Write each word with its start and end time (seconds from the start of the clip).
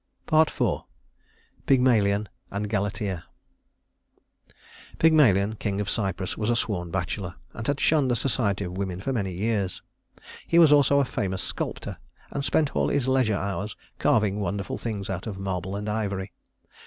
[Illustration: 0.31 0.47
Hero 0.57 0.71
and 0.71 0.79
Leander] 0.79 0.83
IV. 1.61 1.65
Pygmalion 1.67 2.29
and 2.49 2.69
Galatea 2.71 3.23
Pygmalion, 4.97 5.55
king 5.59 5.79
of 5.79 5.91
Cyprus, 5.91 6.35
was 6.35 6.49
a 6.49 6.55
sworn 6.55 6.89
bachelor, 6.89 7.35
and 7.53 7.67
had 7.67 7.79
shunned 7.79 8.09
the 8.09 8.15
society 8.15 8.63
of 8.63 8.71
women 8.79 8.99
for 8.99 9.13
many 9.13 9.31
years. 9.31 9.83
He 10.47 10.57
was 10.57 10.71
also 10.71 11.01
a 11.01 11.05
famous 11.05 11.43
sculptor, 11.43 11.97
and 12.31 12.43
spent 12.43 12.75
all 12.75 12.87
his 12.87 13.07
leisure 13.07 13.37
hours 13.37 13.75
carving 13.99 14.39
wonderful 14.39 14.79
things 14.79 15.07
out 15.07 15.27
of 15.27 15.37
marble 15.37 15.75
and 15.75 15.87
ivory. 15.87 16.31